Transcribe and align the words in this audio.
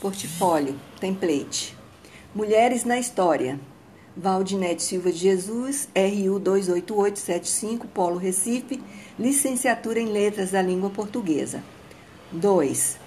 Portfólio, 0.00 0.76
template. 1.00 1.76
Mulheres 2.32 2.84
na 2.84 2.98
História. 2.98 3.58
Valdinete 4.16 4.82
Silva 4.82 5.12
de 5.12 5.18
Jesus, 5.18 5.88
RU 5.94 6.38
28875, 6.40 7.86
Polo 7.88 8.16
Recife, 8.16 8.80
licenciatura 9.18 10.00
em 10.00 10.06
Letras 10.06 10.52
da 10.52 10.62
Língua 10.62 10.88
Portuguesa. 10.90 11.62
2. 12.32 12.98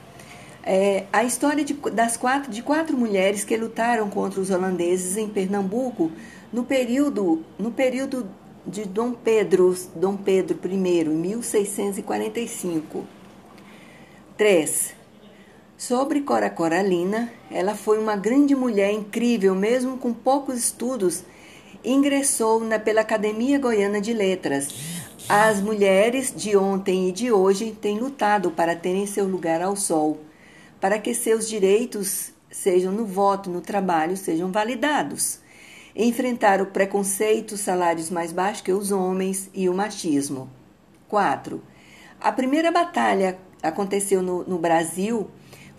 É, 0.64 1.06
a 1.12 1.24
história 1.24 1.66
de, 1.66 1.74
das 1.74 2.18
quatro, 2.18 2.52
de 2.52 2.62
quatro 2.62 2.98
mulheres 2.98 3.44
que 3.44 3.58
lutaram 3.58 4.10
contra 4.10 4.40
os 4.40 4.50
holandeses 4.50 5.18
em 5.18 5.28
Pernambuco 5.28 6.12
no 6.52 6.64
período, 6.64 7.44
no 7.58 7.72
período 7.72 8.30
de 8.66 8.86
Dom 8.86 9.14
Pedro, 9.14 9.76
Dom 9.96 10.18
Pedro 10.18 10.60
I, 10.64 11.06
1645. 11.06 13.06
3. 14.38 15.01
Sobre 15.82 16.22
Cora 16.22 16.48
Coralina, 16.48 17.34
ela 17.50 17.74
foi 17.74 17.98
uma 17.98 18.16
grande 18.16 18.54
mulher 18.54 18.94
incrível, 18.94 19.56
mesmo 19.56 19.98
com 19.98 20.14
poucos 20.14 20.56
estudos. 20.56 21.24
Ingressou 21.84 22.60
na, 22.60 22.78
pela 22.78 23.02
Academia 23.02 23.58
Goiana 23.58 24.00
de 24.00 24.14
Letras. 24.14 24.68
As 25.28 25.60
mulheres 25.60 26.32
de 26.36 26.56
ontem 26.56 27.10
e 27.10 27.12
de 27.12 27.32
hoje 27.32 27.72
têm 27.72 27.98
lutado 27.98 28.52
para 28.52 28.76
terem 28.76 29.08
seu 29.08 29.26
lugar 29.26 29.60
ao 29.60 29.76
sol, 29.76 30.20
para 30.80 31.00
que 31.00 31.16
seus 31.16 31.50
direitos, 31.50 32.32
sejam 32.52 32.92
no 32.94 33.04
voto, 33.04 33.50
no 33.50 33.60
trabalho, 33.60 34.16
sejam 34.16 34.52
validados. 34.52 35.40
Enfrentar 35.96 36.62
o 36.62 36.68
preconceito, 36.68 37.58
salários 37.58 38.12
mais 38.12 38.32
baixos 38.32 38.62
que 38.62 38.72
os 38.72 38.92
homens 38.92 39.50
e 39.52 39.68
o 39.68 39.74
machismo. 39.74 40.48
4. 41.08 41.60
A 42.20 42.32
primeira 42.32 42.72
batalha 42.72 43.40
aconteceu 43.64 44.22
no, 44.22 44.44
no 44.44 44.60
Brasil 44.60 45.28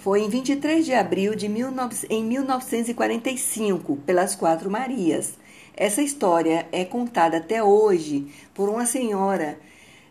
foi 0.03 0.23
em 0.23 0.29
23 0.29 0.85
de 0.85 0.93
abril 0.93 1.37
de 1.37 1.47
19, 1.47 2.09
em 2.11 2.25
1945, 2.25 3.99
pelas 3.99 4.35
Quatro 4.35 4.69
Marias. 4.69 5.35
Essa 5.77 6.03
história 6.03 6.67
é 6.73 6.85
contada 6.85 7.37
até 7.37 7.63
hoje 7.63 8.27
por 8.53 8.69
uma 8.69 8.85
senhora 8.85 9.61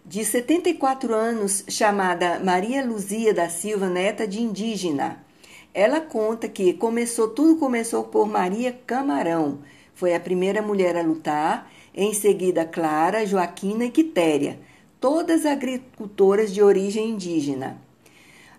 de 0.06 0.23
74 0.23 1.14
anos 1.14 1.66
chamada 1.67 2.39
Maria 2.39 2.86
Luzia 2.86 3.33
da 3.33 3.50
Silva, 3.50 3.89
neta 3.89 4.25
de 4.25 4.42
indígena. 4.42 5.25
Ela 5.73 6.00
conta 6.00 6.48
que 6.48 6.72
começou 6.72 7.28
tudo 7.28 7.59
começou 7.59 8.05
por 8.05 8.26
Maria 8.26 8.72
Camarão. 8.88 9.59
Foi 9.94 10.16
a 10.16 10.22
primeira 10.22 10.61
mulher 10.61 10.95
a 10.95 11.02
lutar, 11.02 11.70
em 11.94 12.14
seguida 12.14 12.64
Clara, 12.64 13.26
Joaquina 13.26 13.83
e 13.83 13.92
Quitéria, 13.92 14.58
todas 15.02 15.45
agricultoras 15.45 16.53
de 16.53 16.64
origem 16.64 17.09
indígena. 17.09 17.91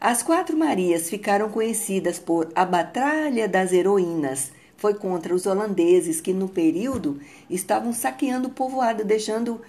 As 0.05 0.21
quatro 0.21 0.57
Marias 0.57 1.09
ficaram 1.09 1.49
conhecidas 1.49 2.19
por 2.19 2.51
a 2.57 2.65
Batalha 2.65 3.47
das 3.47 3.73
Heroínas. 3.73 4.51
Foi 4.77 4.95
contra 4.95 5.33
os 5.33 5.47
holandeses 5.47 6.21
que, 6.21 6.33
no 6.33 6.49
período, 6.49 7.21
estavam 7.49 7.93
saqueando 7.93 8.49
o 8.49 8.51
povoado, 8.51 9.05
deixando 9.05 9.61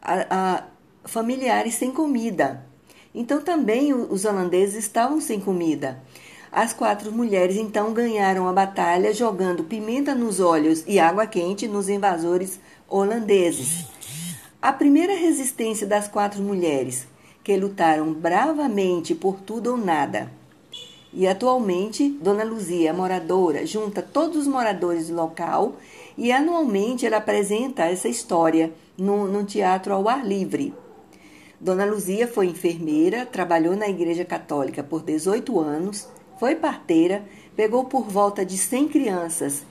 a, 0.00 0.26
a 0.30 0.64
familiares 1.04 1.74
sem 1.74 1.90
comida. 1.90 2.64
Então, 3.12 3.42
também 3.42 3.92
os 3.92 4.24
holandeses 4.24 4.76
estavam 4.76 5.20
sem 5.20 5.40
comida. 5.40 6.00
As 6.52 6.72
quatro 6.72 7.10
mulheres 7.10 7.56
então 7.56 7.92
ganharam 7.92 8.46
a 8.46 8.52
batalha 8.52 9.12
jogando 9.12 9.64
pimenta 9.64 10.14
nos 10.14 10.38
olhos 10.38 10.84
e 10.86 11.00
água 11.00 11.26
quente 11.26 11.66
nos 11.66 11.88
invasores 11.88 12.60
holandeses. 12.88 13.86
A 14.62 14.72
primeira 14.72 15.16
resistência 15.16 15.84
das 15.84 16.06
quatro 16.06 16.40
mulheres 16.40 17.08
que 17.50 17.56
lutaram 17.56 18.12
bravamente 18.12 19.12
por 19.12 19.40
tudo 19.40 19.72
ou 19.72 19.76
nada. 19.76 20.30
E 21.12 21.26
atualmente, 21.26 22.08
Dona 22.08 22.44
Luzia, 22.44 22.92
moradora, 22.92 23.66
junta 23.66 24.00
todos 24.00 24.36
os 24.36 24.46
moradores 24.46 25.08
do 25.08 25.16
local 25.16 25.74
e 26.16 26.30
anualmente 26.30 27.04
ela 27.04 27.16
apresenta 27.16 27.86
essa 27.86 28.08
história 28.08 28.72
no, 28.96 29.26
no 29.26 29.42
teatro 29.42 29.92
ao 29.92 30.08
ar 30.08 30.24
livre. 30.24 30.72
Dona 31.58 31.84
Luzia 31.84 32.28
foi 32.28 32.46
enfermeira, 32.46 33.26
trabalhou 33.26 33.74
na 33.74 33.88
Igreja 33.88 34.24
Católica 34.24 34.84
por 34.84 35.02
18 35.02 35.58
anos, 35.58 36.06
foi 36.38 36.54
parteira, 36.54 37.24
pegou 37.56 37.86
por 37.86 38.04
volta 38.04 38.46
de 38.46 38.56
100 38.56 38.88
crianças 38.90 39.64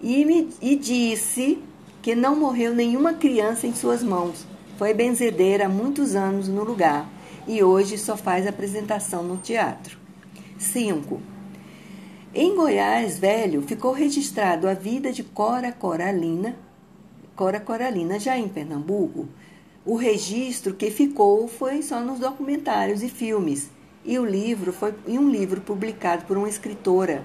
e, 0.00 0.24
me, 0.24 0.48
e 0.62 0.74
disse 0.74 1.58
que 2.00 2.14
não 2.14 2.34
morreu 2.34 2.74
nenhuma 2.74 3.12
criança 3.12 3.66
em 3.66 3.74
suas 3.74 4.02
mãos, 4.02 4.46
foi 4.80 4.94
benzedeira 4.94 5.66
há 5.66 5.68
muitos 5.68 6.16
anos 6.16 6.48
no 6.48 6.64
lugar 6.64 7.06
e 7.46 7.62
hoje 7.62 7.98
só 7.98 8.16
faz 8.16 8.46
apresentação 8.46 9.22
no 9.22 9.36
teatro. 9.36 9.98
5. 10.58 11.20
Em 12.34 12.56
Goiás, 12.56 13.18
velho, 13.18 13.60
ficou 13.60 13.92
registrado 13.92 14.66
a 14.66 14.72
vida 14.72 15.12
de 15.12 15.22
Cora 15.22 15.70
Coralina, 15.70 16.56
Cora 17.36 17.60
Coralina, 17.60 18.18
já 18.18 18.38
em 18.38 18.48
Pernambuco. 18.48 19.28
O 19.84 19.96
registro 19.96 20.72
que 20.72 20.90
ficou 20.90 21.46
foi 21.46 21.82
só 21.82 22.00
nos 22.00 22.18
documentários 22.18 23.02
e 23.02 23.10
filmes, 23.10 23.68
e 24.02 24.18
o 24.18 24.24
livro 24.24 24.72
foi 24.72 24.94
em 25.06 25.18
um 25.18 25.28
livro 25.28 25.60
publicado 25.60 26.24
por 26.24 26.38
uma 26.38 26.48
escritora 26.48 27.22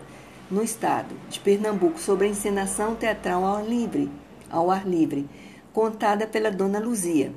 no 0.51 0.61
estado 0.61 1.15
de 1.29 1.39
Pernambuco 1.39 2.01
sobre 2.01 2.27
a 2.27 2.29
encenação 2.29 2.95
teatral 2.95 3.45
ao 3.45 3.55
ar 3.55 3.65
livre, 3.65 4.11
ao 4.49 4.69
ar 4.69 4.85
livre, 4.85 5.25
contada 5.75 6.25
pela 6.25 6.49
dona 6.49 6.79
Luzia 6.79 7.33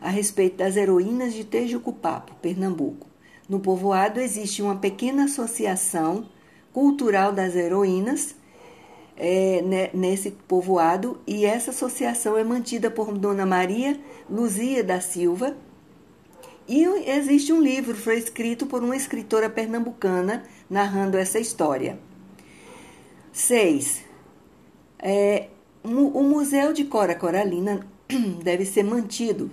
a 0.00 0.10
respeito 0.10 0.56
das 0.56 0.76
heroínas 0.76 1.32
de 1.32 1.44
Tejucupapo, 1.44 2.34
Pernambuco. 2.42 3.06
No 3.48 3.60
povoado 3.60 4.18
existe 4.18 4.60
uma 4.60 4.74
pequena 4.74 5.26
associação 5.26 6.28
cultural 6.72 7.32
das 7.32 7.54
heroínas 7.54 8.34
é, 9.16 9.62
né, 9.62 9.90
nesse 9.94 10.32
povoado 10.32 11.20
e 11.28 11.46
essa 11.46 11.70
associação 11.70 12.36
é 12.36 12.42
mantida 12.42 12.90
por 12.90 13.16
Dona 13.16 13.46
Maria 13.46 13.98
Luzia 14.28 14.82
da 14.82 15.00
Silva. 15.00 15.56
E 16.66 16.82
existe 17.08 17.52
um 17.52 17.62
livro 17.62 17.96
foi 17.96 18.18
escrito 18.18 18.66
por 18.66 18.82
uma 18.82 18.96
escritora 18.96 19.48
pernambucana 19.48 20.42
narrando 20.68 21.16
essa 21.16 21.38
história. 21.38 22.00
6. 23.32 24.04
É, 24.98 25.50
o 25.86 26.22
Museu 26.22 26.72
de 26.72 26.84
Cora 26.84 27.14
Coralina 27.14 27.86
deve 28.42 28.64
ser 28.64 28.82
mantido 28.82 29.50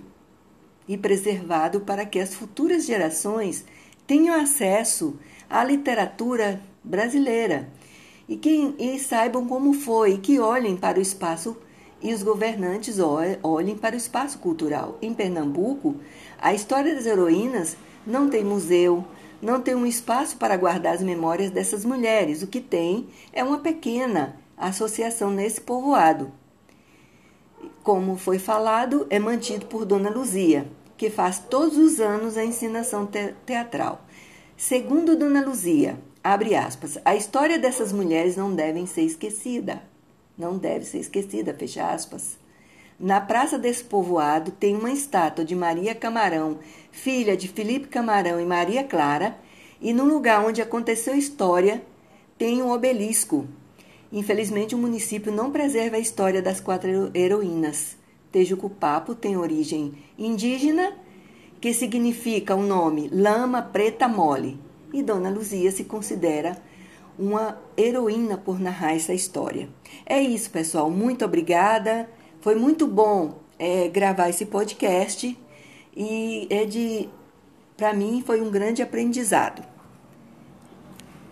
e 0.88 0.98
preservado 0.98 1.80
para 1.80 2.04
que 2.04 2.18
as 2.18 2.34
futuras 2.34 2.84
gerações 2.84 3.64
tenham 4.06 4.34
acesso 4.34 5.16
à 5.48 5.62
literatura 5.62 6.60
brasileira 6.82 7.68
e 8.28 8.36
que 8.36 8.74
e 8.78 8.98
saibam 8.98 9.46
como 9.46 9.72
foi, 9.74 10.18
que 10.18 10.40
olhem 10.40 10.76
para 10.76 10.98
o 10.98 11.02
espaço 11.02 11.56
e 12.02 12.12
os 12.12 12.22
governantes 12.22 12.98
olhem 13.42 13.76
para 13.76 13.94
o 13.94 13.98
espaço 13.98 14.38
cultural. 14.38 14.98
Em 15.00 15.14
Pernambuco, 15.14 15.96
a 16.38 16.52
história 16.52 16.94
das 16.94 17.06
heroínas 17.06 17.76
não 18.06 18.28
tem 18.28 18.44
museu, 18.44 19.04
não 19.40 19.60
tem 19.60 19.74
um 19.74 19.86
espaço 19.86 20.36
para 20.36 20.56
guardar 20.56 20.94
as 20.94 21.02
memórias 21.02 21.50
dessas 21.50 21.84
mulheres. 21.84 22.42
O 22.42 22.46
que 22.46 22.60
tem 22.60 23.06
é 23.32 23.42
uma 23.42 23.58
pequena 23.58 24.36
associação 24.66 25.30
nesse 25.30 25.60
povoado 25.60 26.32
como 27.84 28.16
foi 28.16 28.38
falado, 28.38 29.06
é 29.10 29.18
mantido 29.18 29.66
por 29.66 29.84
Dona 29.84 30.08
Luzia, 30.08 30.66
que 30.96 31.10
faz 31.10 31.38
todos 31.38 31.76
os 31.76 32.00
anos 32.00 32.38
a 32.38 32.42
ensinação 32.42 33.06
te 33.06 33.34
teatral. 33.44 34.06
Segundo 34.56 35.14
Dona 35.14 35.44
Luzia, 35.44 36.00
abre 36.22 36.54
aspas, 36.54 36.96
a 37.04 37.14
história 37.14 37.58
dessas 37.58 37.92
mulheres 37.92 38.38
não 38.38 38.54
deve 38.54 38.86
ser 38.86 39.02
esquecida. 39.02 39.82
Não 40.36 40.56
deve 40.56 40.86
ser 40.86 40.98
esquecida, 40.98 41.52
fecha 41.52 41.86
aspas. 41.86 42.38
Na 42.98 43.20
praça 43.20 43.58
desse 43.58 43.84
povoado 43.84 44.50
tem 44.50 44.74
uma 44.74 44.90
estátua 44.90 45.44
de 45.44 45.54
Maria 45.54 45.94
Camarão, 45.94 46.58
filha 46.90 47.36
de 47.36 47.48
Felipe 47.48 47.88
Camarão 47.88 48.40
e 48.40 48.46
Maria 48.46 48.82
Clara, 48.82 49.36
e 49.78 49.92
no 49.92 50.04
lugar 50.04 50.42
onde 50.42 50.62
aconteceu 50.62 51.12
a 51.12 51.18
história 51.18 51.82
tem 52.38 52.62
um 52.62 52.70
obelisco 52.70 53.46
Infelizmente, 54.14 54.76
o 54.76 54.78
município 54.78 55.32
não 55.32 55.50
preserva 55.50 55.96
a 55.96 55.98
história 55.98 56.40
das 56.40 56.60
quatro 56.60 57.10
heroínas. 57.12 57.96
Tejucupapo 58.30 59.12
tem 59.12 59.36
origem 59.36 59.92
indígena, 60.16 60.92
que 61.60 61.74
significa 61.74 62.54
o 62.54 62.62
nome 62.62 63.10
lama 63.12 63.60
preta 63.60 64.06
mole, 64.06 64.56
e 64.92 65.02
Dona 65.02 65.28
Luzia 65.28 65.72
se 65.72 65.82
considera 65.82 66.56
uma 67.18 67.60
heroína 67.76 68.38
por 68.38 68.60
narrar 68.60 68.94
essa 68.94 69.12
história. 69.12 69.68
É 70.06 70.20
isso, 70.20 70.48
pessoal. 70.48 70.88
Muito 70.88 71.24
obrigada. 71.24 72.08
Foi 72.40 72.54
muito 72.54 72.86
bom 72.86 73.40
é, 73.58 73.88
gravar 73.88 74.28
esse 74.28 74.46
podcast 74.46 75.36
e 75.96 76.46
é 76.50 76.64
de, 76.64 77.08
para 77.76 77.92
mim, 77.92 78.22
foi 78.24 78.40
um 78.40 78.50
grande 78.50 78.80
aprendizado. 78.80 79.73